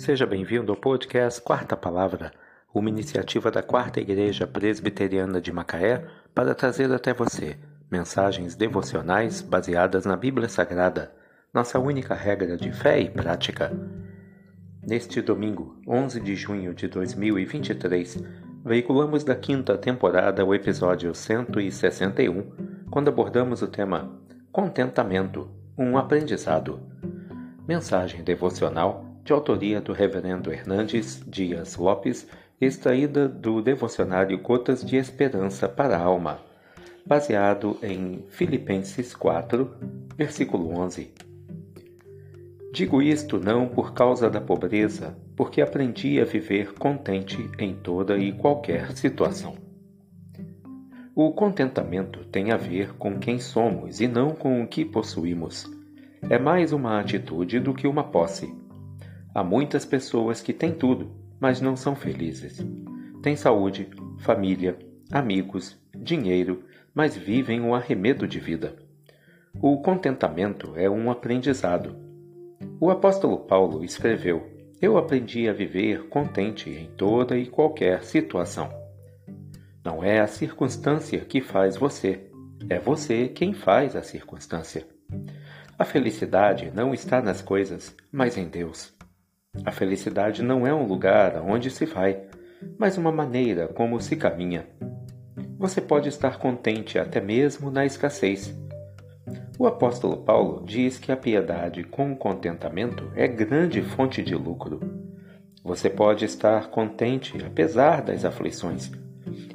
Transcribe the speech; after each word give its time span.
Seja 0.00 0.24
bem-vindo 0.24 0.72
ao 0.72 0.78
podcast 0.78 1.42
Quarta 1.42 1.76
Palavra, 1.76 2.32
uma 2.72 2.88
iniciativa 2.88 3.50
da 3.50 3.62
Quarta 3.62 4.00
Igreja 4.00 4.46
Presbiteriana 4.46 5.42
de 5.42 5.52
Macaé 5.52 6.06
para 6.34 6.54
trazer 6.54 6.90
até 6.90 7.12
você 7.12 7.58
mensagens 7.90 8.56
devocionais 8.56 9.42
baseadas 9.42 10.06
na 10.06 10.16
Bíblia 10.16 10.48
Sagrada, 10.48 11.12
nossa 11.52 11.78
única 11.78 12.14
regra 12.14 12.56
de 12.56 12.72
fé 12.72 12.98
e 12.98 13.10
prática. 13.10 13.78
Neste 14.82 15.20
domingo, 15.20 15.78
11 15.86 16.18
de 16.18 16.34
junho 16.34 16.72
de 16.72 16.88
2023, 16.88 18.24
veiculamos 18.64 19.22
da 19.22 19.34
quinta 19.34 19.76
temporada 19.76 20.42
o 20.46 20.54
episódio 20.54 21.14
161, 21.14 22.86
quando 22.90 23.08
abordamos 23.08 23.60
o 23.60 23.68
tema 23.68 24.18
Contentamento, 24.50 25.50
um 25.76 25.98
aprendizado. 25.98 26.80
Mensagem 27.68 28.24
devocional 28.24 29.09
de 29.30 29.34
autoria 29.34 29.80
do 29.80 29.92
Reverendo 29.92 30.52
Hernandes 30.52 31.22
Dias 31.24 31.76
Lopes, 31.76 32.26
extraída 32.60 33.28
do 33.28 33.62
devocionário 33.62 34.36
Gotas 34.40 34.84
de 34.84 34.96
Esperança 34.96 35.68
para 35.68 35.96
a 35.96 36.02
Alma, 36.02 36.40
baseado 37.06 37.78
em 37.80 38.24
Filipenses 38.28 39.14
4, 39.14 39.70
versículo 40.16 40.76
11. 40.76 41.14
Digo 42.72 43.00
isto 43.00 43.38
não 43.38 43.68
por 43.68 43.94
causa 43.94 44.28
da 44.28 44.40
pobreza, 44.40 45.16
porque 45.36 45.62
aprendi 45.62 46.20
a 46.20 46.24
viver 46.24 46.74
contente 46.74 47.48
em 47.56 47.72
toda 47.72 48.18
e 48.18 48.32
qualquer 48.32 48.90
situação. 48.96 49.54
O 51.14 51.30
contentamento 51.30 52.24
tem 52.24 52.50
a 52.50 52.56
ver 52.56 52.94
com 52.94 53.16
quem 53.20 53.38
somos 53.38 54.00
e 54.00 54.08
não 54.08 54.30
com 54.30 54.60
o 54.60 54.66
que 54.66 54.84
possuímos. 54.84 55.70
É 56.28 56.36
mais 56.36 56.72
uma 56.72 56.98
atitude 56.98 57.60
do 57.60 57.72
que 57.72 57.86
uma 57.86 58.02
posse. 58.02 58.52
Há 59.34 59.44
muitas 59.44 59.84
pessoas 59.84 60.42
que 60.42 60.52
têm 60.52 60.72
tudo, 60.72 61.10
mas 61.38 61.60
não 61.60 61.76
são 61.76 61.94
felizes. 61.94 62.64
Têm 63.22 63.36
saúde, 63.36 63.88
família, 64.18 64.76
amigos, 65.10 65.78
dinheiro, 65.96 66.64
mas 66.94 67.16
vivem 67.16 67.60
um 67.60 67.74
arremedo 67.74 68.26
de 68.26 68.40
vida. 68.40 68.74
O 69.60 69.78
contentamento 69.78 70.72
é 70.76 70.88
um 70.90 71.10
aprendizado. 71.10 71.96
O 72.80 72.90
apóstolo 72.90 73.38
Paulo 73.38 73.84
escreveu: 73.84 74.46
Eu 74.80 74.98
aprendi 74.98 75.48
a 75.48 75.52
viver 75.52 76.08
contente 76.08 76.70
em 76.70 76.86
toda 76.96 77.36
e 77.36 77.46
qualquer 77.46 78.02
situação. 78.02 78.68
Não 79.84 80.04
é 80.04 80.20
a 80.20 80.26
circunstância 80.26 81.20
que 81.20 81.40
faz 81.40 81.76
você, 81.76 82.30
é 82.68 82.78
você 82.78 83.28
quem 83.28 83.52
faz 83.52 83.96
a 83.96 84.02
circunstância. 84.02 84.86
A 85.78 85.84
felicidade 85.84 86.70
não 86.74 86.92
está 86.92 87.22
nas 87.22 87.40
coisas, 87.40 87.96
mas 88.12 88.36
em 88.36 88.48
Deus. 88.48 88.99
A 89.64 89.70
felicidade 89.72 90.42
não 90.42 90.66
é 90.66 90.72
um 90.72 90.86
lugar 90.86 91.36
aonde 91.36 91.70
se 91.70 91.84
vai, 91.84 92.22
mas 92.78 92.96
uma 92.96 93.12
maneira 93.12 93.68
como 93.68 94.00
se 94.00 94.16
caminha. 94.16 94.66
Você 95.58 95.80
pode 95.80 96.08
estar 96.08 96.38
contente 96.38 96.98
até 96.98 97.20
mesmo 97.20 97.70
na 97.70 97.84
escassez. 97.84 98.56
O 99.58 99.66
apóstolo 99.66 100.16
Paulo 100.18 100.64
diz 100.64 100.98
que 100.98 101.12
a 101.12 101.16
piedade 101.16 101.84
com 101.84 102.16
contentamento 102.16 103.12
é 103.14 103.28
grande 103.28 103.82
fonte 103.82 104.22
de 104.22 104.34
lucro. 104.34 104.80
Você 105.62 105.90
pode 105.90 106.24
estar 106.24 106.70
contente 106.70 107.36
apesar 107.44 108.02
das 108.02 108.24
aflições. 108.24 108.90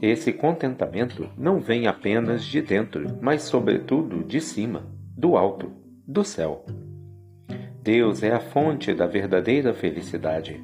Esse 0.02 0.32
contentamento 0.32 1.28
não 1.36 1.60
vem 1.60 1.88
apenas 1.88 2.46
de 2.46 2.62
dentro, 2.62 3.18
mas, 3.20 3.42
sobretudo, 3.44 4.24
de 4.24 4.40
cima, 4.40 4.86
do 5.18 5.36
alto, 5.36 5.72
do 6.08 6.24
céu. 6.24 6.64
Deus 7.86 8.24
é 8.24 8.32
a 8.32 8.40
fonte 8.40 8.96
da 8.96 9.06
verdadeira 9.06 9.72
felicidade. 9.72 10.60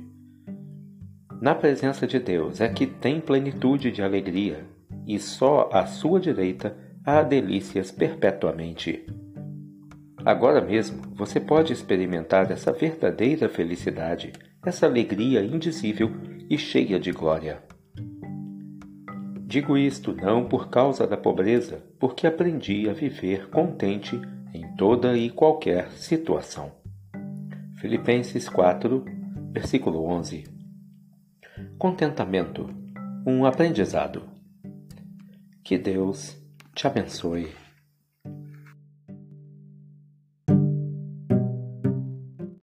Na 1.39 1.53
presença 1.53 2.07
de 2.07 2.17
Deus 2.17 2.59
é 2.59 2.67
que 2.67 2.87
tem 2.87 3.21
plenitude 3.21 3.91
de 3.91 4.01
alegria, 4.01 4.65
e 5.05 5.19
só 5.19 5.69
à 5.71 5.85
sua 5.85 6.19
direita 6.19 6.75
há 7.05 7.21
delícias 7.21 7.91
perpetuamente. 7.91 9.05
Agora 10.25 10.61
mesmo 10.61 11.13
você 11.13 11.39
pode 11.39 11.71
experimentar 11.71 12.49
essa 12.49 12.73
verdadeira 12.73 13.47
felicidade, 13.47 14.33
essa 14.65 14.87
alegria 14.87 15.43
indizível 15.43 16.09
e 16.49 16.57
cheia 16.57 16.99
de 16.99 17.11
glória. 17.11 17.61
Digo 19.45 19.77
isto 19.77 20.11
não 20.11 20.45
por 20.45 20.71
causa 20.71 21.05
da 21.05 21.17
pobreza, 21.17 21.83
porque 21.99 22.25
aprendi 22.25 22.89
a 22.89 22.93
viver 22.93 23.47
contente 23.51 24.19
em 24.55 24.75
toda 24.75 25.15
e 25.15 25.29
qualquer 25.29 25.91
situação. 25.91 26.80
Filipenses 27.81 28.47
4, 28.47 29.03
versículo 29.51 30.05
11. 30.05 30.43
Contentamento, 31.79 32.69
um 33.25 33.43
aprendizado. 33.43 34.29
Que 35.63 35.79
Deus 35.79 36.37
te 36.75 36.85
abençoe. 36.85 37.49